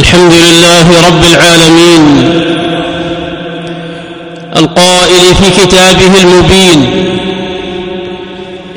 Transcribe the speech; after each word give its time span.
الحمد 0.00 0.32
لله 0.32 0.86
رب 1.08 1.24
العالمين 1.24 2.04
القائل 4.56 5.34
في 5.34 5.50
كتابه 5.60 6.12
المبين 6.22 6.80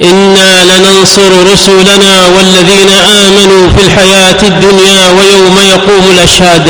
إنا 0.04 0.64
لننصر 0.64 1.32
رسلنا 1.54 2.28
والذين 2.38 2.90
آمنوا 3.26 3.70
في 3.70 3.86
الحياة 3.88 4.42
الدنيا 4.44 5.02
ويوم 5.20 5.58
يقوم 5.70 6.04
الأشهاد 6.18 6.68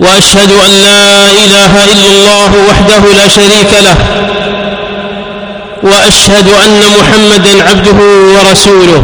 وأشهد 0.00 0.50
أن 0.66 0.70
لا 0.70 1.30
إله 1.30 1.84
إلا 1.92 2.06
الله 2.06 2.50
وحده 2.68 3.12
لا 3.16 3.28
شريك 3.28 3.72
له 3.84 3.96
وأشهد 5.82 6.48
أن 6.64 6.80
محمدا 7.00 7.68
عبده 7.68 7.98
ورسوله 8.34 9.02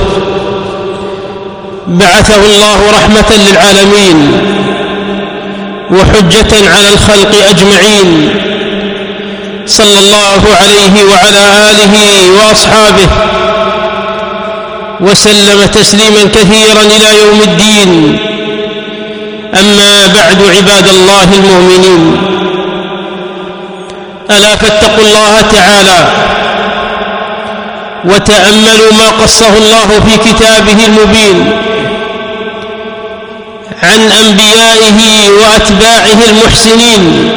بعثه 1.88 2.44
الله 2.44 2.78
رحمة 2.90 3.36
للعالمين 3.36 4.32
وحجة 5.90 6.70
على 6.76 6.88
الخلق 6.88 7.48
أجمعين 7.48 8.30
صلى 9.66 9.98
الله 9.98 10.42
عليه 10.60 11.04
وعلى 11.04 11.70
آله 11.70 11.94
وأصحابه 12.30 13.08
وسلم 15.00 15.66
تسليما 15.66 16.22
كثيرا 16.34 16.82
إلى 16.82 17.18
يوم 17.18 17.40
الدين. 17.42 18.18
أما 19.54 20.06
بعد 20.06 20.42
عباد 20.56 20.88
الله 20.88 21.28
المؤمنين 21.34 22.16
ألا 24.30 24.56
فاتقوا 24.56 25.04
الله 25.04 25.40
تعالى 25.40 26.06
وتأملوا 28.04 28.92
ما 28.92 29.08
قصه 29.22 29.56
الله 29.56 30.00
في 30.00 30.28
كتابه 30.28 30.86
المبين. 30.86 31.65
عن 33.92 34.00
أنبيائه 34.26 35.30
وأتباعه 35.30 36.18
المحسنين 36.30 37.32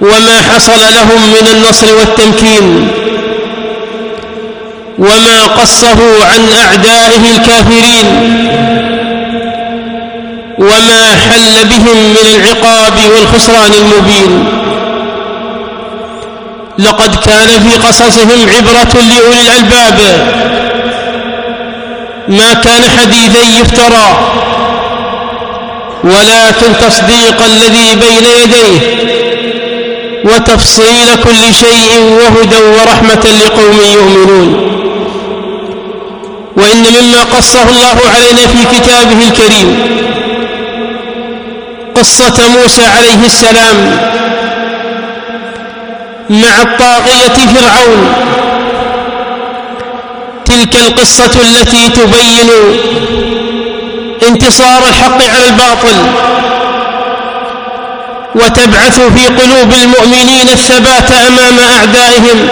وما 0.00 0.42
حصل 0.54 0.80
لهم 0.94 1.30
من 1.32 1.48
النصر 1.52 1.86
والتمكين 1.96 2.88
وما 4.98 5.42
قصه 5.62 5.98
عن 6.32 6.48
أعدائه 6.64 7.36
الكافرين 7.36 8.06
وما 10.58 11.04
حل 11.30 11.64
بهم 11.68 12.10
من 12.10 12.26
العقاب 12.34 12.92
والخسران 13.14 13.72
المبين 13.72 14.44
لقد 16.78 17.14
كان 17.16 17.48
في 17.48 17.76
قصصهم 17.88 18.48
عبرة 18.56 19.02
لأولي 19.02 19.40
الألباب 19.42 19.98
ما 22.30 22.52
كان 22.52 22.82
حديثا 22.98 23.60
يفترى 23.60 24.06
ولكن 26.04 26.86
تصديق 26.88 27.44
الذي 27.44 27.94
بين 27.94 28.24
يديه 28.24 28.80
وتفصيل 30.24 31.16
كل 31.24 31.54
شيء 31.54 31.98
وهدى 32.00 32.62
ورحمة 32.62 33.24
لقوم 33.44 33.80
يؤمنون. 33.94 34.70
وإن 36.56 36.82
مما 36.82 37.22
قصه 37.22 37.62
الله 37.62 37.96
علينا 38.14 38.46
في 38.46 38.76
كتابه 38.76 39.28
الكريم 39.28 39.68
قصة 41.94 42.48
موسى 42.48 42.86
عليه 42.86 43.26
السلام 43.26 43.76
مع 46.30 46.62
الطاغية 46.62 47.46
فرعون. 47.54 48.12
تلك 50.60 50.76
القصة 50.76 51.30
التي 51.48 51.88
تبين 51.88 52.50
انتصار 54.28 54.82
الحق 54.88 55.22
على 55.34 55.46
الباطل 55.46 55.96
وتبعث 58.34 59.00
في 59.00 59.26
قلوب 59.26 59.72
المؤمنين 59.72 60.48
الثبات 60.48 61.10
أمام 61.12 61.58
أعدائهم 61.58 62.48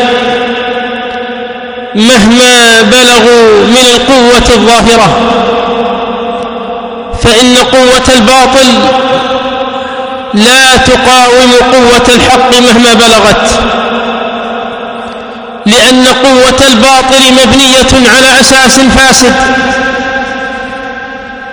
مهما 1.94 2.82
بلغوا 2.82 3.66
من 3.66 3.86
القوة 3.94 4.54
الظاهرة. 4.54 5.18
فإن 7.22 7.56
قوة 7.56 8.14
الباطل 8.16 8.74
لا 10.34 10.76
تقاوم 10.76 11.52
قوة 11.72 12.14
الحق 12.16 12.60
مهما 12.60 12.94
بلغت. 12.94 13.60
لأن 15.68 16.06
قوة 16.06 16.66
الباطل 16.66 17.32
مبنية 17.32 18.08
على 18.16 18.40
أساس 18.40 18.80
فاسد 18.80 19.34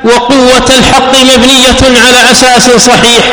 وقوة 0.04 0.70
الحق 0.80 1.14
مبنية 1.24 2.00
على 2.06 2.32
أساس 2.32 2.70
صحيح. 2.86 3.26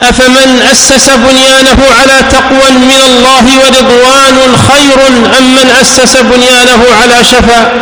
أفمن 0.00 0.62
أسس 0.72 1.10
بنيانه 1.10 1.78
على 2.00 2.22
تقوى 2.30 2.70
من 2.70 3.02
الله 3.06 3.44
ورضوان 3.58 4.56
خير 4.68 5.08
أم 5.38 5.54
من 5.54 5.70
أسس 5.80 6.16
بنيانه 6.16 6.84
على 7.02 7.24
شفا 7.24 7.72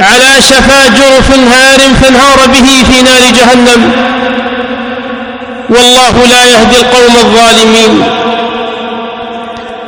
على 0.00 0.42
شفا 0.42 0.88
جرف 0.88 1.30
هار 1.30 1.80
فانهار 2.02 2.46
به 2.46 2.84
في 2.90 3.02
نار 3.02 3.20
جهنم؟ 3.20 3.92
والله 5.68 6.26
لا 6.30 6.44
يهدي 6.44 6.76
القوم 6.76 7.16
الظالمين. 7.16 8.02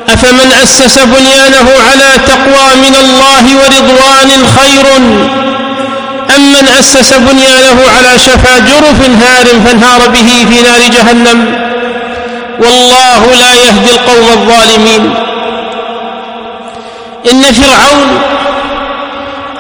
أفمن 0.09 0.53
أسس 0.63 0.99
بنيانه 0.99 1.69
على 1.91 2.19
تقوى 2.27 2.77
من 2.77 2.95
الله 2.95 3.45
ورضوان 3.57 4.31
خير؟ 4.59 4.97
أم 6.37 6.53
من 6.53 6.69
أسس 6.81 7.13
بنيانه 7.13 7.79
على 7.97 8.19
شفا 8.19 8.59
جرف 8.59 9.01
هار 9.23 9.47
فانهار 9.67 10.09
به 10.09 10.47
في 10.51 10.63
نار 10.63 10.81
جهنم؟ 10.89 11.67
والله 12.59 13.35
لا 13.41 13.55
يهدي 13.55 13.91
القوم 13.91 14.29
الظالمين. 14.33 15.15
إن 17.31 17.43
فرعون 17.53 18.21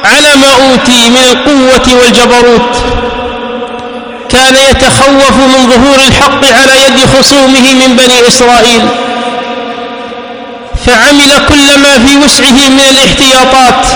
على 0.05 0.37
ما 0.37 0.51
أوتي 0.71 1.09
من 1.09 1.23
القوة 1.23 2.03
والجبروت 2.03 2.77
كان 4.29 4.57
يتخوف 4.57 5.37
من 5.37 5.71
ظهور 5.71 5.99
الحق 6.09 6.61
على 6.61 6.85
يد 6.87 6.99
خصومه 7.19 7.75
من 7.75 7.97
بني 7.97 8.29
إسرائيل. 8.29 8.83
فعمل 10.87 11.47
كل 11.49 11.79
ما 11.79 12.07
في 12.07 12.17
وسعه 12.25 12.69
من 12.69 12.81
الاحتياطات 12.91 13.87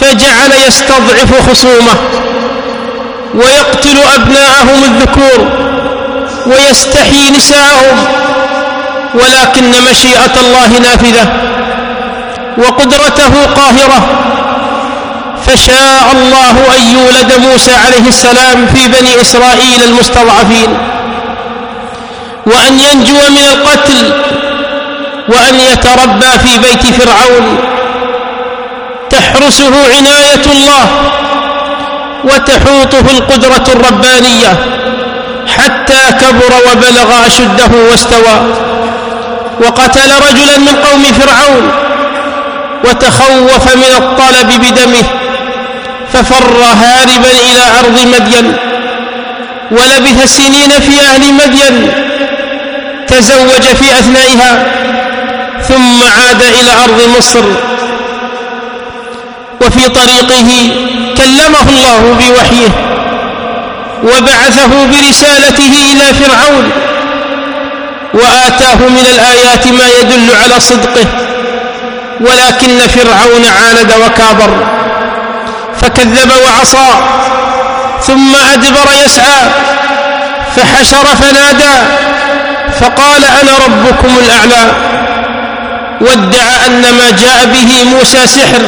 فجعل 0.00 0.52
يستضعف 0.68 1.50
خصومه 1.50 1.94
ويقتل 3.34 3.96
أبناءهم 4.14 4.84
الذكور 4.84 5.48
ويستحيي 6.46 7.30
نساءهم 7.30 7.96
ولكن 9.14 9.70
مشيئة 9.90 10.40
الله 10.40 10.78
نافذة 10.78 11.32
وقدرته 12.58 13.44
قاهرة 13.56 14.08
فشاء 15.46 16.12
الله 16.12 16.50
أن 16.76 16.82
يولد 16.98 17.32
موسى 17.46 17.72
عليه 17.86 18.08
السلام 18.08 18.66
في 18.66 18.88
بني 18.88 19.20
إسرائيل 19.22 19.82
المستضعفين 19.82 20.78
وأن 22.46 22.80
ينجو 22.80 23.14
من 23.30 23.44
القتل 23.52 24.12
وأن 25.28 25.54
يتربى 25.54 26.38
في 26.38 26.58
بيت 26.58 26.86
فرعون. 27.02 27.58
تحرسه 29.10 29.96
عناية 29.96 30.44
الله 30.52 30.86
وتحوطه 32.24 33.10
القدرة 33.10 33.64
الربانية 33.68 34.56
حتى 35.58 36.12
كبر 36.20 36.52
وبلغ 36.70 37.26
أشده 37.26 37.90
واستوى. 37.90 38.64
وقتل 39.60 40.10
رجلا 40.30 40.58
من 40.58 40.76
قوم 40.90 41.02
فرعون 41.02 41.70
وتخوف 42.84 43.76
من 43.76 43.92
الطلب 43.96 44.48
بدمه 44.60 45.04
ففر 46.12 46.62
هاربا 46.62 47.30
إلى 47.30 47.62
أرض 47.80 48.06
مدين 48.06 48.56
ولبث 49.70 50.36
سنين 50.36 50.70
في 50.70 51.00
أهل 51.00 51.34
مدين 51.34 51.92
تزوج 53.06 53.62
في 53.62 53.98
أثنائها 53.98 54.64
ثم 55.68 56.02
عاد 56.02 56.42
إلى 56.42 56.70
أرض 56.84 57.16
مصر. 57.18 57.44
وفي 59.60 59.88
طريقه 59.88 60.48
كلمه 61.16 61.68
الله 61.68 62.16
بوحيه 62.20 62.68
وبعثه 64.02 64.86
برسالته 64.86 65.72
إلى 65.92 66.14
فرعون 66.14 66.70
وآتاه 68.14 68.74
من 68.88 69.06
الآيات 69.14 69.66
ما 69.66 69.88
يدل 70.00 70.30
على 70.42 70.60
صدقه 70.60 71.06
ولكن 72.20 72.78
فرعون 72.88 73.44
عاند 73.44 73.92
وكابر 74.06 74.66
فكذب 75.80 76.32
وعصى 76.46 76.90
ثم 78.02 78.36
أدبر 78.52 78.92
يسعى 79.04 79.42
فحشر 80.56 81.06
فنادى 81.06 81.74
فقال 82.80 83.24
أنا 83.24 83.52
ربكم 83.66 84.18
الأعلى. 84.24 84.72
وادعى 86.04 86.66
أن 86.66 86.82
ما 86.98 87.10
جاء 87.10 87.38
به 87.54 87.84
موسى 87.84 88.26
سحر 88.26 88.62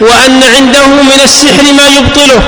وأن 0.00 0.42
عنده 0.56 0.86
من 0.86 1.20
السحر 1.24 1.72
ما 1.72 1.86
يبطله. 1.88 2.42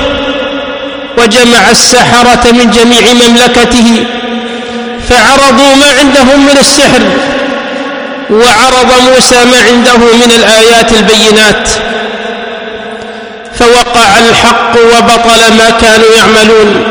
وجمع 1.19 1.71
السحرة 1.71 2.45
من 2.53 2.71
جميع 2.71 3.03
مملكته 3.13 4.05
فعرضوا 5.09 5.75
ما 5.75 5.91
عندهم 5.99 6.47
من 6.47 6.59
السحر 6.59 7.03
وعرض 8.31 8.91
موسى 9.11 9.45
ما 9.45 9.59
عنده 9.69 9.97
من 9.97 10.33
الآيات 10.33 10.93
البينات. 10.93 11.69
فوقع 13.59 14.19
الحق 14.19 14.73
وبطل 14.93 15.41
ما 15.59 15.71
كانوا 15.81 16.11
يعملون. 16.17 16.85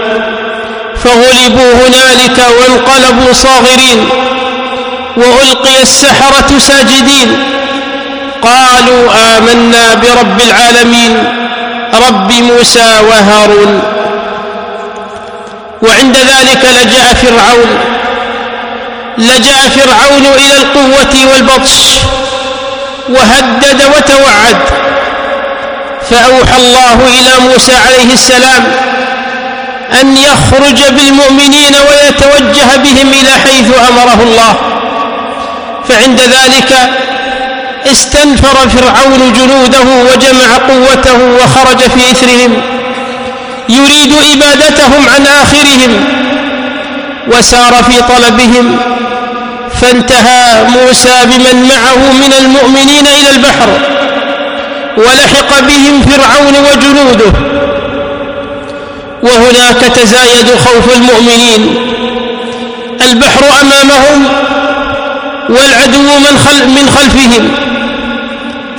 فغلبوا 1.03 1.73
هنالك 1.73 2.37
وانقلبوا 2.59 3.33
صاغرين. 3.33 4.09
وألقي 5.21 5.81
السحرة 5.81 6.59
ساجدين. 6.59 7.43
قالوا 8.41 9.09
آمنا 9.37 9.93
برب 9.93 10.41
العالمين. 10.41 11.23
رب 12.07 12.31
موسى 12.31 12.99
وهارون. 13.09 13.81
وعند 15.81 16.17
ذلك 16.17 16.65
لجأ 16.65 17.13
فرعون. 17.13 17.77
لجأ 19.17 19.69
فرعون 19.69 20.25
إلى 20.25 20.57
القوة 20.57 21.33
والبطش. 21.33 21.73
وهدد 23.09 23.81
وتوعد. 23.97 24.57
فأوحى 26.09 26.57
الله 26.57 26.97
إلى 27.19 27.39
موسى 27.39 27.75
عليه 27.75 28.13
السلام 28.13 28.63
أن 30.01 30.17
يخرج 30.17 30.83
بالمؤمنين 30.89 31.75
ويتوجه 31.75 32.77
بهم 32.77 33.13
إلى 33.13 33.31
حيث 33.31 33.67
أمره 33.89 34.23
الله. 34.23 34.80
فعند 35.91 36.19
ذلك 36.21 36.73
استنفر 37.91 38.69
فرعون 38.69 39.33
جنوده 39.33 39.85
وجمع 40.13 40.57
قوته 40.69 41.23
وخرج 41.35 41.79
في 41.79 42.11
إثرهم 42.11 42.61
يريد 43.69 44.13
إبادتهم 44.33 45.09
عن 45.15 45.25
آخرهم 45.27 46.03
وسار 47.27 47.73
في 47.83 48.01
طلبهم 48.01 48.77
فانتهى 49.81 50.63
موسى 50.63 51.25
بمن 51.25 51.69
معه 51.69 52.11
من 52.11 52.33
المؤمنين 52.39 53.07
إلى 53.07 53.29
البحر 53.35 53.69
ولحق 54.97 55.59
بهم 55.59 56.01
فرعون 56.01 56.55
وجنوده 56.71 57.31
وهناك 59.23 59.81
تزايد 59.95 60.47
خوف 60.65 60.95
المؤمنين 60.97 61.75
البحر 63.01 63.43
أمامهم 63.61 64.27
والعدو 65.51 66.19
من, 66.19 66.37
خل 66.45 66.67
من 66.67 66.89
خلفهم. 66.95 67.51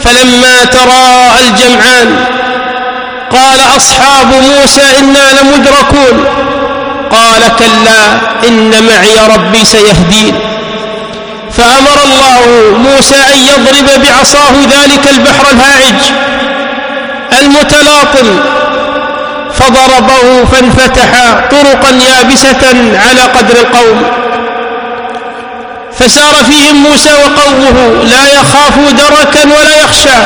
فلما 0.00 0.64
تراءى 0.64 1.48
الجمعان 1.48 2.24
قال 3.32 3.76
أصحاب 3.76 4.26
موسى 4.26 4.82
إنا 5.00 5.40
لمدركون. 5.40 6.24
قال 7.10 7.42
كلا 7.58 8.02
إن 8.48 8.70
معي 8.84 9.34
ربي 9.34 9.64
سيهدين. 9.64 10.34
فأمر 11.56 11.98
الله 12.04 12.40
موسى 12.78 13.14
أن 13.14 13.38
يضرب 13.38 14.02
بعصاه 14.02 14.54
ذلك 14.70 15.04
البحر 15.10 15.44
الهائج 15.52 16.00
المتلاطم. 17.40 18.40
فضربه 19.54 20.44
فانفتح 20.44 21.10
طرقا 21.50 21.90
يابسة 21.90 22.64
على 23.08 23.22
قدر 23.22 23.56
القوم. 23.60 24.02
فسار 25.98 26.44
فيهم 26.50 26.76
موسى 26.76 27.10
وقومه 27.12 28.02
لا 28.04 28.26
يخاف 28.26 28.78
دركا 28.78 29.44
ولا 29.44 29.76
يخشى. 29.84 30.18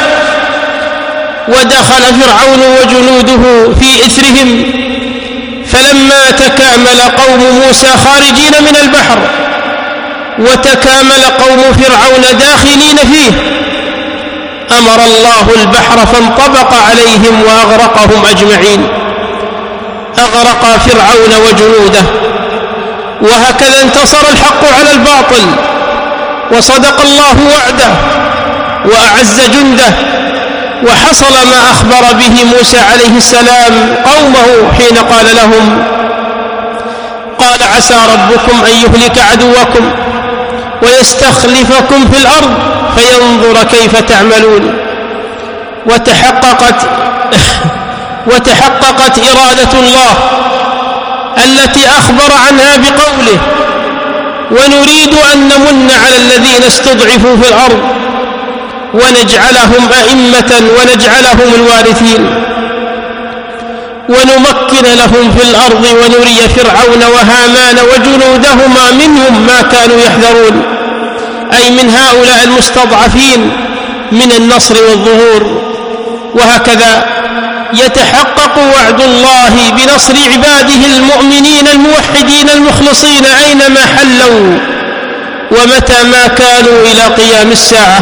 ودخل 1.48 2.02
فرعون 2.20 2.60
وجنوده 2.82 3.74
في 3.80 4.06
إثرهم. 4.06 4.64
فلما 5.72 6.30
تكامل 6.30 7.00
قوم 7.00 7.60
موسى 7.66 7.86
خارجين 7.86 8.62
من 8.62 8.76
البحر 8.82 9.18
وتكامل 10.38 11.24
قوم 11.24 11.62
فرعون 11.72 12.38
داخلين 12.38 12.96
فيه 12.96 13.32
أمر 14.78 15.04
الله 15.04 15.46
البحر 15.62 16.06
فانطبق 16.06 16.74
عليهم 16.74 17.42
وأغرقهم 17.42 18.26
أجمعين. 18.26 18.88
أغرق 20.18 20.78
فرعون 20.86 21.32
وجنوده. 21.46 22.04
وهكذا 23.22 23.82
انتصر 23.82 24.20
الحق 24.32 24.78
على 24.78 24.92
الباطل 24.92 25.46
وصدق 26.52 27.00
الله 27.00 27.36
وعده 27.50 27.88
وأعز 28.84 29.40
جنده 29.40 29.92
وحصل 30.82 31.32
ما 31.32 31.70
أخبر 31.72 32.12
به 32.12 32.44
موسى 32.44 32.78
عليه 32.92 33.16
السلام 33.16 33.72
قومه 34.04 34.72
حين 34.78 34.96
قال 34.98 35.36
لهم 35.36 35.82
قال 37.38 37.58
عسى 37.76 37.94
ربكم 37.94 38.64
أن 38.64 38.72
يهلك 38.72 39.18
عدوكم 39.32 39.90
ويستخلفكم 40.82 42.10
في 42.12 42.18
الأرض 42.18 42.54
فينظر 42.96 43.64
كيف 43.64 44.00
تعملون 44.00 44.74
وتحققت 45.86 46.86
وتحققت 48.30 49.18
إرادة 49.18 49.78
الله 49.78 50.14
التي 51.44 51.88
أخبر 51.88 52.33
عنها 52.47 52.77
بقوله 52.77 53.41
ونريد 54.50 55.15
أن 55.33 55.38
نمن 55.38 55.91
على 56.05 56.17
الذين 56.17 56.65
استضعفوا 56.65 57.37
في 57.37 57.49
الأرض 57.49 57.83
ونجعلهم 58.94 59.93
أئمة 59.93 60.53
ونجعلهم 60.79 61.55
الوارثين 61.55 62.27
ونمكن 64.09 64.83
لهم 64.97 65.31
في 65.38 65.50
الأرض 65.50 65.85
ونري 65.85 66.49
فرعون 66.49 67.03
وهامان 67.15 67.79
وجنودهما 67.79 68.91
منهم 68.91 69.47
ما 69.47 69.62
كانوا 69.62 69.97
يحذرون 70.00 70.62
أي 71.53 71.71
من 71.71 71.91
هؤلاء 71.91 72.44
المستضعفين 72.44 73.50
من 74.12 74.33
النصر 74.37 74.75
والظهور 74.83 75.62
وهكذا 76.35 77.15
يتحقق 77.72 78.58
وعد 78.58 79.00
الله 79.00 79.70
بنصر 79.70 80.14
عباده 80.32 80.86
المؤمنين 80.96 81.68
الموحدين 81.68 82.48
المخلصين 82.48 83.24
أينما 83.26 83.80
حلوا 83.80 84.58
ومتى 85.50 86.02
ما 86.02 86.26
كانوا 86.26 86.80
إلى 86.92 87.02
قيام 87.02 87.52
الساعة. 87.52 88.00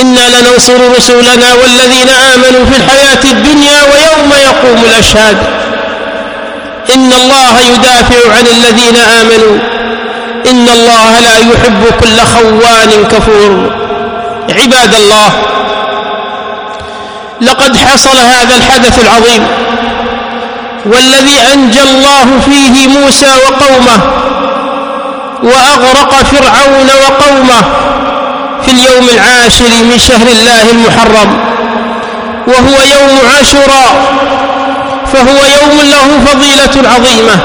إنا 0.00 0.20
لننصر 0.28 0.96
رسولنا 0.96 1.54
والذين 1.54 2.08
آمنوا 2.08 2.66
في 2.66 2.76
الحياة 2.76 3.32
الدنيا 3.32 3.82
ويوم 3.82 4.32
يقوم 4.32 4.84
الأشهاد. 4.84 5.36
إن 6.94 7.12
الله 7.12 7.60
يدافع 7.60 8.36
عن 8.36 8.46
الذين 8.46 8.96
آمنوا. 8.96 9.58
إن 10.50 10.68
الله 10.68 11.20
لا 11.20 11.38
يحب 11.38 11.84
كل 12.00 12.18
خوان 12.20 13.04
كفور. 13.04 13.70
عباد 14.60 14.94
الله 14.94 15.32
لقد 17.40 17.76
حصل 17.76 18.18
هذا 18.18 18.56
الحدث 18.56 18.98
العظيم 18.98 19.46
والذي 20.86 21.38
أنجى 21.54 21.82
الله 21.82 22.26
فيه 22.44 22.88
موسى 22.88 23.26
وقومه 23.26 24.00
وأغرق 25.42 26.22
فرعون 26.22 26.90
وقومه 27.02 27.62
في 28.64 28.70
اليوم 28.70 29.08
العاشر 29.08 29.84
من 29.84 29.98
شهر 29.98 30.26
الله 30.26 30.70
المحرم 30.70 31.38
وهو 32.46 32.82
يوم 32.82 33.18
عاشوراء 33.36 34.14
فهو 35.12 35.36
يوم 35.36 35.80
له 35.90 36.26
فضيلة 36.26 36.88
عظيمة 36.90 37.36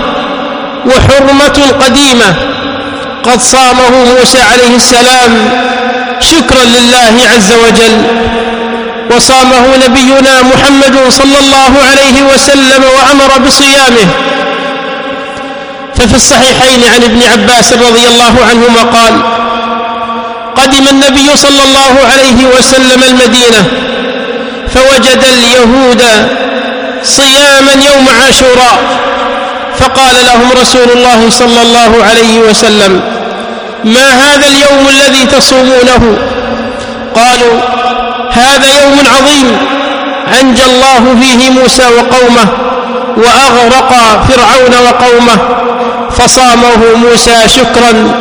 وحرمة 0.85 1.73
قديمة. 1.85 2.35
قد 3.23 3.41
صامه 3.41 3.89
موسى 3.89 4.41
عليه 4.41 4.75
السلام 4.75 5.49
شكرا 6.19 6.63
لله 6.63 7.27
عز 7.35 7.51
وجل 7.51 8.01
وصامه 9.15 9.63
نبينا 9.85 10.41
محمد 10.41 10.95
صلى 11.09 11.39
الله 11.39 11.71
عليه 11.89 12.33
وسلم 12.33 12.83
وأمر 12.83 13.47
بصيامه. 13.47 14.07
ففي 15.95 16.15
الصحيحين 16.15 16.83
عن 16.93 17.03
ابن 17.03 17.21
عباس 17.23 17.73
رضي 17.73 18.07
الله 18.07 18.33
عنهما 18.49 18.81
قال 18.81 19.13
قدم 20.55 20.87
النبي 20.87 21.37
صلى 21.37 21.63
الله 21.63 21.93
عليه 22.11 22.45
وسلم 22.57 23.03
المدينة 23.03 23.65
فوجد 24.73 25.23
اليهود 25.23 26.03
صياما 27.03 27.71
يوم 27.71 28.07
عاشوراء 28.21 28.79
فقال 29.79 30.15
لهم 30.25 30.51
رسول 30.61 30.89
الله 30.95 31.29
صلى 31.29 31.61
الله 31.61 32.03
عليه 32.09 32.39
وسلم 32.39 33.01
ما 33.83 34.07
هذا 34.09 34.47
اليوم 34.47 34.87
الذي 34.89 35.25
تصومونه؟ 35.25 36.17
قالوا 37.15 37.59
هذا 38.31 38.83
يوم 38.83 38.99
عظيم 39.17 39.57
أنجى 40.41 40.63
الله 40.65 41.15
فيه 41.21 41.49
موسى 41.49 41.83
وقومه 41.83 42.47
وأغرق 43.17 43.91
فرعون 44.29 44.73
وقومه 44.85 45.37
فصامه 46.17 46.95
موسى 46.95 47.49
شكرا 47.49 48.11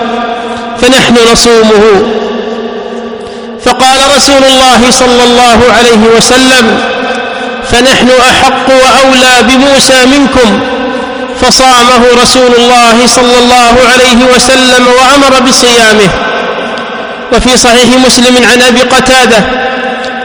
فنحن 0.81 1.15
نصومه. 1.33 2.03
فقال 3.65 4.17
رسول 4.17 4.45
الله 4.45 4.91
صلى 4.91 5.25
الله 5.25 5.59
عليه 5.79 6.17
وسلم 6.17 6.79
فنحن 7.71 8.09
أحق 8.31 8.69
وأولى 8.69 9.43
بموسى 9.43 10.07
منكم. 10.07 10.61
فصامه 11.43 12.23
رسول 12.23 12.55
الله 12.59 13.07
صلى 13.07 13.39
الله 13.39 13.75
عليه 13.93 14.35
وسلم 14.35 14.87
وأمر 14.87 15.41
بصيامه. 15.41 16.09
وفي 17.33 17.57
صحيح 17.57 17.89
مسلم 18.07 18.37
عن 18.53 18.63
أبي 18.63 18.81
قتادة 18.81 19.45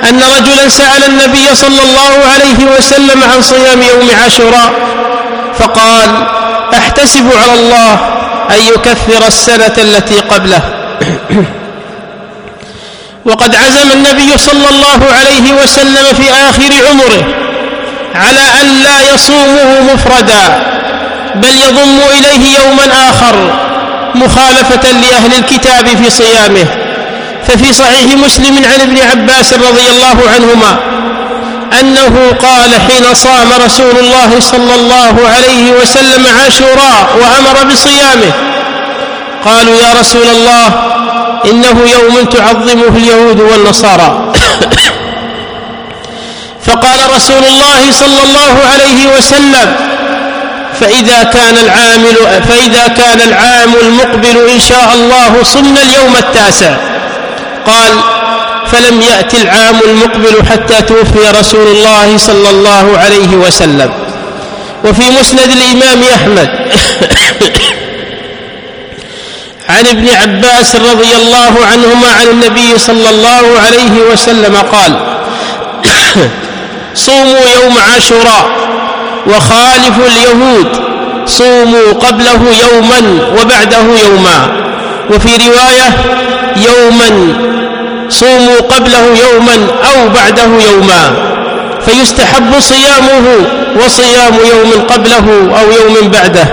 أن 0.09 0.23
رجلا 0.23 0.69
سأل 0.69 1.03
النبي 1.03 1.55
صلى 1.55 1.81
الله 1.83 2.25
عليه 2.33 2.77
وسلم 2.77 3.23
عن 3.23 3.41
صيام 3.41 3.81
يوم 3.81 4.09
عاشوراء 4.23 4.71
فقال 5.59 6.09
أحتسب 6.77 7.31
على 7.41 7.53
الله 7.53 7.93
أن 8.51 8.61
يكفر 8.61 9.27
السنة 9.27 9.73
التي 9.77 10.19
قبله. 10.19 10.61
وقد 13.25 13.55
عزم 13.55 13.91
النبي 13.91 14.37
صلى 14.37 14.69
الله 14.69 14.99
عليه 15.19 15.53
وسلم 15.63 16.05
في 16.17 16.31
آخر 16.49 16.87
عمره 16.89 17.23
على 18.15 18.61
أن 18.61 18.83
لا 18.83 19.13
يصومه 19.13 19.93
مفردا 19.93 20.63
بل 21.35 21.49
يضم 21.49 21.99
إليه 22.17 22.59
يوما 22.59 23.09
آخر 23.09 23.53
مخالفة 24.15 24.91
لأهل 24.91 25.33
الكتاب 25.33 25.87
في 25.87 26.09
صيامه. 26.09 26.82
ففي 27.47 27.73
صحيح 27.73 28.15
مسلم 28.25 28.55
عن 28.73 28.81
ابن 28.81 28.97
عباس 29.01 29.53
رضي 29.53 29.89
الله 29.91 30.17
عنهما 30.35 30.93
أنه 31.79 32.31
قال 32.41 32.73
حين 32.73 33.13
صام 33.13 33.53
رسول 33.65 33.97
الله 33.99 34.39
صلى 34.39 34.75
الله 34.75 35.15
عليه 35.35 35.71
وسلم 35.71 36.25
عاشوراء 36.39 37.17
وأمر 37.21 37.73
بصيامه 37.73 38.31
قالوا 39.45 39.75
يا 39.75 39.99
رسول 39.99 40.27
الله 40.27 40.67
إنه 41.45 41.81
يوم 41.91 42.25
تعظمه 42.25 42.97
اليهود 42.97 43.39
والنصارى. 43.39 44.33
فقال 46.67 47.15
رسول 47.15 47.43
الله 47.45 47.91
صلى 47.91 48.23
الله 48.23 48.55
عليه 48.73 49.17
وسلم 49.17 49.75
فإذا 50.79 51.23
كان 51.23 51.57
العامل 51.57 52.15
فإذا 52.49 52.87
كان 52.87 53.21
العام 53.21 53.73
المقبل 53.81 54.49
إن 54.49 54.59
شاء 54.59 54.93
الله 54.95 55.43
صمنا 55.43 55.81
اليوم 55.81 56.15
التاسع. 56.15 56.92
قال 57.67 57.93
فلم 58.71 59.01
يأت 59.01 59.33
العام 59.33 59.75
المقبل 59.85 60.45
حتى 60.51 60.81
توفي 60.81 61.39
رسول 61.39 61.67
الله 61.67 62.17
صلى 62.17 62.49
الله 62.49 62.97
عليه 62.97 63.35
وسلم. 63.35 63.91
وفي 64.83 65.09
مسند 65.19 65.51
الإمام 65.51 66.03
أحمد. 66.03 66.49
عن 69.69 69.87
ابن 69.87 70.09
عباس 70.09 70.75
رضي 70.75 71.15
الله 71.15 71.65
عنهما 71.71 72.07
عن 72.21 72.27
النبي 72.27 72.77
صلى 72.77 73.09
الله 73.09 73.59
عليه 73.65 74.01
وسلم 74.11 74.55
قال 74.55 74.99
صوموا 76.95 77.39
يوم 77.61 77.77
عاشوراء 77.77 78.49
وخالفوا 79.27 80.07
اليهود. 80.07 80.67
صوموا 81.25 81.93
قبله 81.93 82.41
يوما 82.61 83.19
وبعده 83.41 83.85
يوما. 84.03 84.62
وفي 85.09 85.47
رواية 85.47 85.89
يوما 86.55 87.33
صوموا 88.09 88.59
قبله 88.59 89.05
يوما 89.05 89.67
أو 89.93 90.09
بعده 90.09 90.43
يوما 90.71 91.11
فيستحب 91.85 92.59
صيامه 92.59 93.25
وصيام 93.85 94.33
يوم 94.33 94.83
قبله 94.89 95.49
أو 95.59 95.71
يوم 95.71 96.09
بعده 96.09 96.43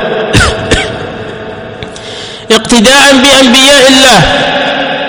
اقتداء 2.57 3.13
بأنبياء 3.13 3.89
الله 3.89 4.21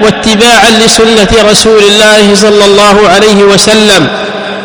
واتباعا 0.02 0.70
لسنة 0.70 1.50
رسول 1.52 1.84
الله 1.84 2.36
صلى 2.36 2.66
الله 2.66 3.10
عليه 3.10 3.44
وسلم 3.44 4.08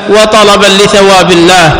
وطلبا 0.08 0.66
لثواب 0.66 1.30
الله. 1.30 1.72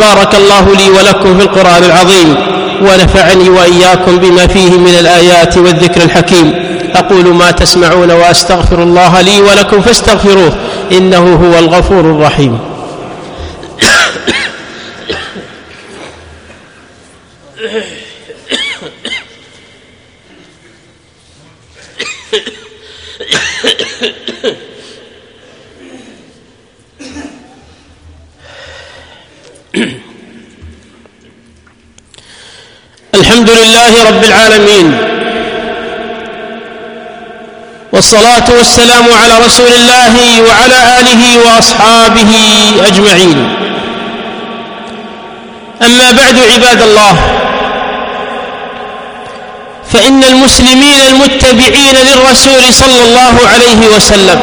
بارك 0.00 0.34
الله 0.34 0.74
لي 0.78 0.90
ولكم 0.90 1.38
في 1.38 1.44
القرآن 1.44 1.84
العظيم. 1.84 2.36
ونفعني 2.80 3.48
وإياكم 3.48 4.18
بما 4.18 4.46
فيه 4.46 4.70
من 4.70 4.94
الآيات 5.00 5.58
والذكر 5.58 6.02
الحكيم. 6.02 6.52
أقول 6.94 7.34
ما 7.34 7.50
تسمعون 7.50 8.10
وأستغفر 8.10 8.82
الله 8.82 9.20
لي 9.20 9.40
ولكم 9.40 9.80
فاستغفروه 9.80 10.52
إنه 10.92 11.34
هو 11.34 11.58
الغفور 11.58 12.00
الرحيم. 12.00 12.58
الحمد 33.16 33.50
لله 33.50 33.92
رب 34.08 34.24
العالمين 34.24 34.86
والصلاة 37.92 38.48
والسلام 38.58 39.06
على 39.22 39.34
رسول 39.46 39.72
الله 39.72 40.14
وعلى 40.46 40.78
آله 41.00 41.22
وأصحابه 41.46 42.32
أجمعين. 42.86 43.38
أما 45.82 46.10
بعد 46.10 46.36
عباد 46.52 46.82
الله 46.82 47.14
فإن 49.92 50.24
المسلمين 50.24 51.00
المتبعين 51.08 51.96
للرسول 52.08 52.74
صلى 52.74 53.02
الله 53.04 53.34
عليه 53.52 53.80
وسلم 53.96 54.38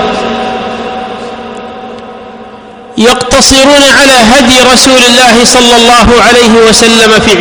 يقتصرون 3.09 3.83
على 3.99 4.13
هدي 4.33 4.59
رسول 4.73 5.01
الله 5.09 5.45
صلى 5.45 5.75
الله 5.75 6.07
عليه 6.27 6.53
وسلم 6.69 7.19
في 7.19 7.31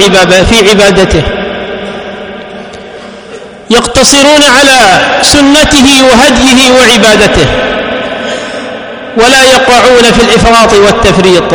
في 0.44 0.70
عبادته. 0.70 1.22
يقتصرون 3.70 4.42
على 4.58 4.78
سنته 5.22 5.88
وهديه 6.08 6.60
وعبادته. 6.70 7.46
ولا 9.16 9.42
يقعون 9.42 10.02
في 10.02 10.22
الإفراط 10.22 10.72
والتفريط. 10.74 11.52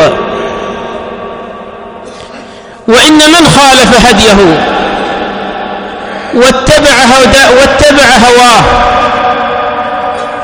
وإن 2.88 3.18
من 3.18 3.44
خالف 3.56 4.06
هديه 4.08 4.40
واتبع 6.34 6.96
واتبع 7.50 8.10
هواه 8.28 8.64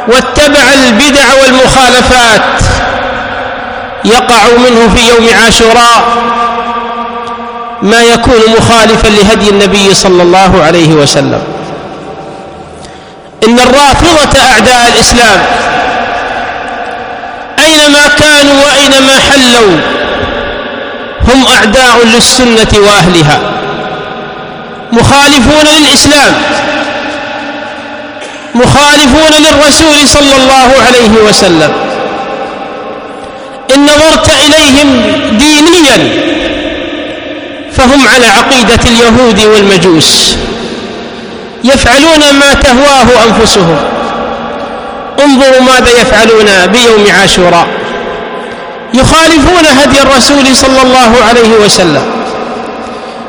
واتبع 0.08 0.74
البدع 0.74 1.34
والمخالفات 1.42 2.42
يقع 4.06 4.44
منه 4.58 4.96
في 4.96 5.10
يوم 5.10 5.30
عاشوراء 5.44 6.04
ما 7.82 8.02
يكون 8.04 8.42
مخالفا 8.58 9.08
لهدي 9.08 9.50
النبي 9.50 9.94
صلى 9.94 10.24
الله 10.24 10.64
عليه 10.64 10.94
وسلم. 10.94 11.42
إن 13.48 13.60
الرافضة 13.60 14.40
أعداء 14.40 14.88
الإسلام 14.96 15.40
أينما 17.60 18.08
كانوا 18.08 18.66
وأينما 18.66 19.14
حلوا 19.30 19.78
هم 21.28 21.48
أعداء 21.48 22.06
للسنة 22.06 22.80
وأهلها 22.86 23.40
مخالفون 24.92 25.66
للإسلام 25.66 26.34
مخالفون 28.56 29.32
للرسول 29.32 30.08
صلى 30.08 30.36
الله 30.36 30.70
عليه 30.88 31.30
وسلم. 31.30 31.93
إن 33.76 33.86
نظرت 33.86 34.30
إليهم 34.30 35.02
دينيا 35.38 36.24
فهم 37.72 38.08
على 38.08 38.26
عقيدة 38.26 38.80
اليهود 38.86 39.40
والمجوس. 39.46 40.36
يفعلون 41.64 42.20
ما 42.40 42.54
تهواه 42.54 43.08
أنفسهم. 43.26 43.78
انظروا 45.24 45.62
ماذا 45.62 46.02
يفعلون 46.02 46.68
بيوم 46.68 47.06
عاشوراء. 47.22 47.68
يخالفون 48.94 49.66
هدي 49.66 50.02
الرسول 50.02 50.56
صلى 50.56 50.82
الله 50.82 51.12
عليه 51.30 51.66
وسلم. 51.66 52.04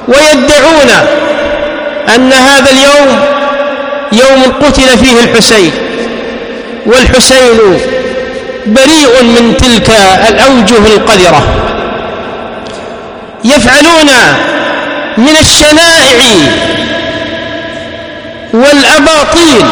ويدعون 0.08 0.90
أن 2.14 2.32
هذا 2.32 2.70
اليوم 2.70 3.20
يوم 4.12 4.42
قتل 4.62 4.98
فيه 4.98 5.20
الحسين 5.24 5.70
والحسين 6.86 7.78
بريء 8.66 9.22
من 9.22 9.56
تلك 9.56 9.90
الأوجه 10.28 10.86
القذرة. 10.96 11.42
يفعلون 13.44 14.10
من 15.18 15.36
الشنائع 15.40 16.20
والأباطيل 18.52 19.64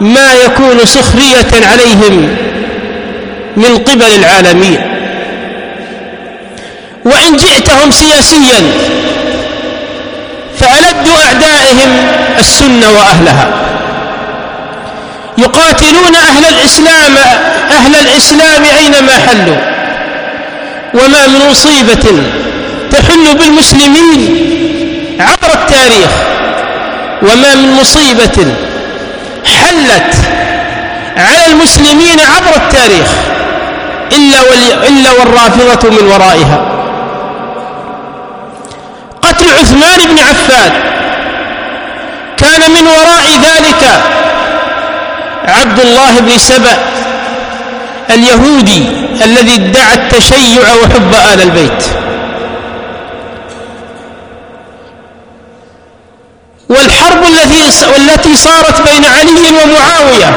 ما 0.00 0.34
يكون 0.34 0.86
سخرية 0.86 1.66
عليهم 1.66 2.36
من 3.56 3.78
قبل 3.78 4.14
العالمين. 4.14 4.80
وإن 7.04 7.36
جئتهم 7.36 7.90
سياسيا 7.90 8.72
فألد 10.58 11.08
أعدائهم 11.26 11.90
السنة 12.38 12.90
وأهلها. 12.90 13.67
يقاتلون 15.38 16.14
أهل 16.14 16.44
الإسلام 16.44 17.16
أهل 17.70 17.94
الإسلام 17.94 18.64
أينما 18.78 19.12
حلوا؟ 19.12 19.56
وما 20.94 21.26
من 21.26 21.50
مصيبة 21.50 22.22
تحل 22.92 23.38
بالمسلمين 23.38 24.38
عبر 25.20 25.54
التاريخ. 25.54 26.10
وما 27.22 27.54
من 27.54 27.76
مصيبة 27.80 28.54
حلت 29.44 30.14
على 31.16 31.46
المسلمين 31.46 32.20
عبر 32.20 32.56
التاريخ 32.56 33.08
إلا, 34.12 34.38
إلا 34.88 35.10
والرافضة 35.10 35.90
من 35.90 36.06
ورائها. 36.08 36.60
قتل 39.22 39.46
عثمان 39.60 39.98
بن 40.10 40.18
عفان 40.18 40.72
كان 42.36 42.70
من 42.70 42.86
وراء 42.86 43.26
ذلك. 43.42 44.02
عبد 45.48 45.80
الله 45.80 46.20
بن 46.20 46.38
سبأ 46.38 46.76
اليهودي 48.10 48.82
الذي 49.24 49.54
ادعى 49.54 49.94
التشيع 49.94 50.62
وحب 50.82 51.14
آل 51.34 51.42
البيت. 51.42 51.84
والحرب 56.68 57.22
التي 57.22 57.86
والتي 57.92 58.36
صارت 58.36 58.82
بين 58.88 59.04
علي 59.04 59.50
ومعاوية 59.62 60.30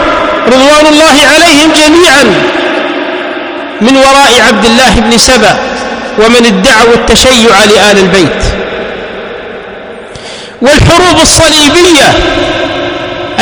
رضوان 0.48 0.86
الله 0.86 1.15
عليهم 1.34 1.72
جميعا 1.74 2.24
من 3.82 3.98
وراء 3.98 4.41
عبد 4.48 4.65
الله 4.65 4.94
بن 5.00 5.18
سبأ 5.18 5.56
ومن 6.18 6.46
ادعوا 6.46 6.94
التشيع 6.94 7.65
لآل 7.65 8.00
البيت. 8.00 8.44
والحروب 10.62 11.20
الصليبية 11.22 12.08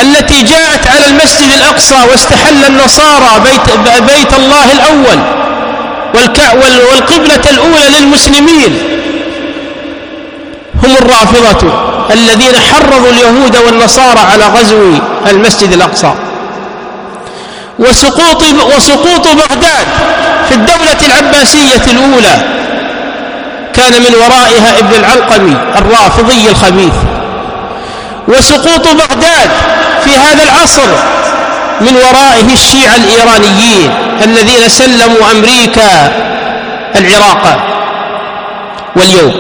التي 0.02 0.42
جاءت 0.42 0.88
على 0.88 1.06
المسجد 1.06 1.52
الأقصى 1.52 1.96
واستحل 2.12 2.66
النصارى 2.68 3.40
بيت, 3.44 3.78
بيت 4.02 4.34
الله 4.34 4.72
الأول 4.72 5.20
والقبلة 6.92 7.50
الأولى 7.50 8.00
للمسلمين. 8.00 8.78
هم 10.84 10.98
الرافضة 10.98 11.74
الذين 12.12 12.56
حرضوا 12.60 13.10
اليهود 13.10 13.58
والنصارى 13.58 14.20
على 14.20 14.44
غزو 14.44 14.94
المسجد 15.28 15.74
الأقصى. 15.74 16.14
وسقوط, 17.80 18.44
وسقوط 18.76 19.28
بغداد 19.28 19.88
في 20.50 20.56
الدولة 20.56 20.98
العباسية 21.06 21.92
الأولى 21.92 22.36
كان 23.74 24.02
من 24.02 24.16
ورائها 24.16 24.80
ابن 24.80 24.96
العلقمي 24.96 25.58
الرافضي 25.78 26.50
الخبيث. 26.50 27.19
وسقوط 28.30 28.88
بغداد 28.88 29.50
في 30.04 30.18
هذا 30.18 30.44
العصر 30.44 30.88
من 31.82 31.96
ورائه 31.96 32.54
الشيعة 32.54 32.96
الإيرانيين 32.96 33.92
الذين 34.24 34.70
سلموا 34.70 35.32
أمريكا 35.32 36.12
العراق 36.96 37.60
واليوم. 38.96 39.34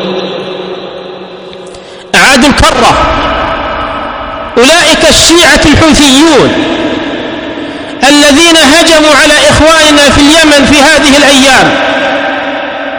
أعادوا 2.15 2.49
الكرة. 2.49 2.93
أولئك 4.57 5.09
الشيعة 5.09 5.61
الحوثيون 5.65 6.65
الذين 8.03 8.57
هجموا 8.57 9.15
على 9.21 9.33
إخواننا 9.49 10.09
في 10.09 10.21
اليمن 10.21 10.65
في 10.65 10.81
هذه 10.81 11.17
الأيام 11.17 11.71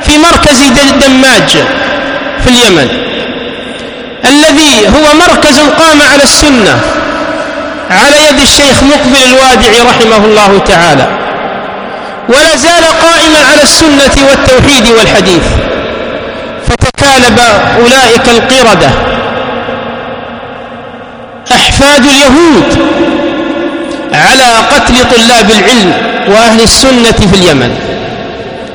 في 0.03 0.19
مركز 0.19 0.63
دماج 1.07 1.51
في 2.45 2.49
اليمن. 2.51 3.10
الذي 4.25 4.89
هو 4.89 5.15
مركز 5.15 5.59
قام 5.59 6.03
على 6.13 6.23
السنة 6.23 6.81
على 7.91 8.17
يد 8.29 8.41
الشيخ 8.41 8.83
مقبل 8.83 9.23
الوادعي 9.25 9.81
رحمه 9.81 10.25
الله 10.25 10.59
تعالى. 10.59 11.07
ولا 12.29 12.57
زال 12.57 12.85
قائما 12.85 13.39
على 13.51 13.63
السنة 13.63 14.29
والتوحيد 14.29 14.89
والحديث. 14.89 15.43
فتكالب 16.69 17.41
أولئك 17.79 18.29
القردة. 18.29 18.91
أحفاد 21.53 22.05
اليهود 22.05 22.79
على 24.15 24.57
قتل 24.75 24.95
طلاب 25.17 25.51
العلم 25.51 25.93
وأهل 26.29 26.61
السنة 26.61 27.13
في 27.13 27.35
اليمن. 27.35 27.77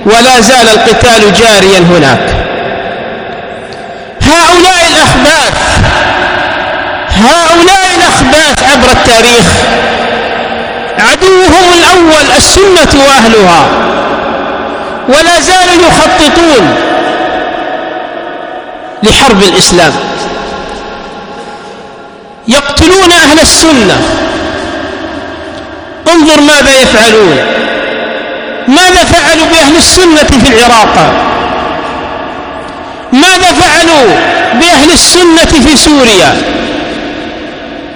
ولا 0.06 0.42
زال 0.42 0.68
القتال 0.68 1.34
جاريا 1.34 1.80
هناك 1.80 2.36
هؤلاء 4.22 4.88
الأخباث 4.88 5.54
هؤلاء 7.16 7.96
الأخباث 7.98 8.64
عبر 8.72 8.92
التاريخ 8.92 9.46
عدوهم 11.00 11.74
الأول 11.74 12.38
السنة 12.38 13.04
وأهلها 13.06 13.66
ولا 15.10 15.40
زالوا 15.40 15.88
يخططون 15.88 16.76
لحرب 19.04 19.44
الإسلام. 19.44 19.94
يقتلون 22.48 23.12
أهل 23.12 23.40
السنة. 23.40 24.02
انظر 26.14 26.42
ماذا 26.42 26.82
يفعلون. 26.82 27.38
ماذا 28.68 29.04
فعلوا 29.04 29.46
بأهل 29.46 29.76
السنة 29.78 30.24
في 30.24 30.50
العراق؟ 30.50 31.14
ماذا 33.14 33.54
فعلوا 33.54 34.16
بأهل 34.54 34.92
السنة 34.92 35.62
في 35.66 35.78
سوريا؟ 35.78 36.65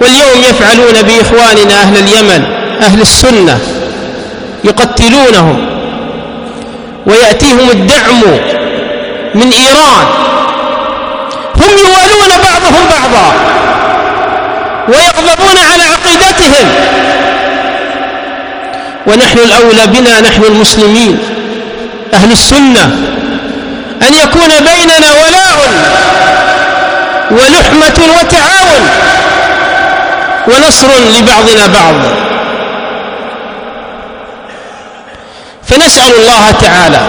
واليوم 0.00 0.42
يفعلون 0.50 1.02
بإخواننا 1.02 1.82
أهل 1.82 1.96
اليمن 1.96 2.44
أهل 2.82 3.00
السنة 3.00 3.58
يقتلونهم 4.64 5.66
ويأتيهم 7.06 7.70
الدعم 7.70 8.22
من 9.34 9.52
إيران. 9.52 10.06
هم 11.56 11.70
يوالون 11.78 12.28
بعضهم 12.28 12.86
بعضا 12.90 13.34
ويغضبون 14.88 15.56
على 15.72 15.82
عقيدتهم. 15.82 16.68
ونحن 19.06 19.38
الأولى 19.38 19.86
بنا 19.86 20.20
نحن 20.20 20.44
المسلمين 20.44 21.18
أهل 22.14 22.32
السنة 22.32 22.82
أن 24.08 24.14
يكون 24.14 24.48
بيننا 24.48 25.12
ولاء 25.12 25.70
ولحمة 27.30 27.98
وتعاون. 28.18 28.88
ونصر 30.50 30.88
لبعضنا 31.18 31.66
بعض. 31.66 31.94
فنسأل 35.68 36.12
الله 36.18 36.50
تعالى 36.50 37.00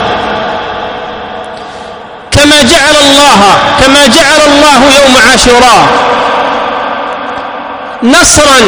كما 2.31 2.61
جعل 2.61 2.95
الله 3.01 3.39
كما 3.81 4.07
جعل 4.07 4.41
الله 4.45 4.79
يوم 4.99 5.15
عاشوراء 5.31 5.87
نصرا 8.03 8.59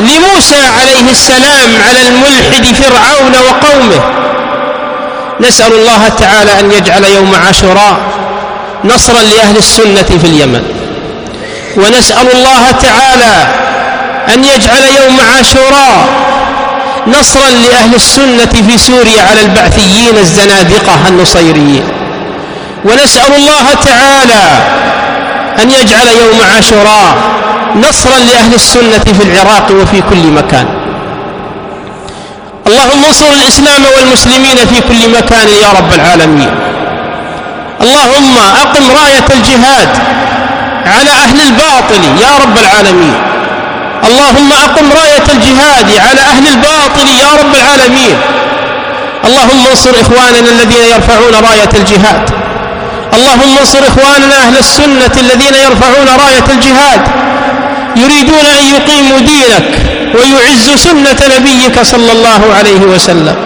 لموسى 0.00 0.60
عليه 0.80 1.10
السلام 1.10 1.70
على 1.86 2.08
الملحد 2.08 2.74
فرعون 2.74 3.34
وقومه. 3.48 4.00
نسأل 5.40 5.72
الله 5.72 6.08
تعالى 6.08 6.60
أن 6.60 6.70
يجعل 6.70 7.04
يوم 7.04 7.34
عاشوراء 7.46 7.96
نصرا 8.84 9.22
لأهل 9.22 9.56
السنة 9.56 10.18
في 10.20 10.26
اليمن. 10.26 10.64
ونسأل 11.76 12.32
الله 12.32 12.70
تعالى 12.70 13.46
أن 14.28 14.44
يجعل 14.44 14.84
يوم 14.84 15.20
عاشوراء 15.20 16.08
نصرا 17.06 17.50
لأهل 17.50 17.94
السنة 17.94 18.52
في 18.68 18.78
سوريا 18.78 19.22
على 19.22 19.40
البعثيين 19.40 20.18
الزنادقة 20.18 21.08
النصيريين. 21.08 21.84
ونسأل 22.84 23.34
الله 23.34 23.74
تعالى 23.74 24.44
أن 25.62 25.70
يجعل 25.70 26.08
يوم 26.08 26.40
عاشوراء 26.54 27.16
نصرا 27.76 28.18
لأهل 28.18 28.54
السنة 28.54 29.04
في 29.18 29.22
العراق 29.22 29.70
وفي 29.70 30.02
كل 30.10 30.30
مكان. 30.30 30.66
اللهم 32.66 33.04
انصر 33.04 33.26
الإسلام 33.26 33.82
والمسلمين 33.96 34.56
في 34.56 34.80
كل 34.88 35.08
مكان 35.18 35.48
يا 35.48 35.68
رب 35.78 35.92
العالمين. 35.92 36.50
اللهم 37.80 38.38
أقم 38.38 38.84
راية 39.02 39.26
الجهاد 39.30 39.88
على 40.86 41.10
أهل 41.10 41.40
الباطل 41.40 42.02
يا 42.22 42.32
رب 42.42 42.58
العالمين. 42.58 43.31
اللهم 44.08 44.52
أقم 44.52 44.86
راية 44.92 45.26
الجهاد 45.34 45.90
على 46.06 46.20
أهل 46.20 46.44
الباطل 46.48 47.08
يا 47.08 47.30
رب 47.40 47.54
العالمين. 47.54 48.16
اللهم 49.24 49.66
انصر 49.70 49.90
إخواننا 50.00 50.50
الذين 50.50 50.84
يرفعون 50.94 51.34
راية 51.48 51.72
الجهاد. 51.74 52.30
اللهم 53.14 53.58
انصر 53.58 53.78
إخواننا 53.78 54.36
أهل 54.46 54.56
السنة 54.58 55.14
الذين 55.20 55.54
يرفعون 55.54 56.08
راية 56.24 56.46
الجهاد. 56.54 57.02
يريدون 57.96 58.46
أن 58.58 58.64
يقيموا 58.76 59.18
دينك 59.18 59.68
ويعز 60.14 60.66
سنة 60.76 61.20
نبيك 61.36 61.82
صلى 61.82 62.12
الله 62.12 62.42
عليه 62.58 62.80
وسلم. 62.80 63.36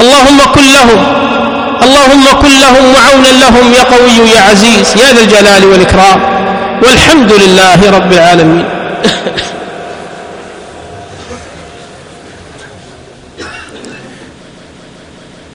اللهم 0.00 0.40
كن 0.54 0.66
لهم 0.72 1.00
اللهم 1.82 2.24
كن 2.42 2.52
لهم 2.64 2.84
وعونا 2.94 3.28
لهم 3.28 3.72
يا 3.72 3.82
قوي 3.82 4.30
يا 4.34 4.40
عزيز 4.50 4.86
يا 4.96 5.12
ذا 5.12 5.20
الجلال 5.20 5.64
والإكرام. 5.64 6.20
والحمد 6.82 7.32
لله 7.32 7.90
رب 7.90 8.12
العالمين. 8.12 8.64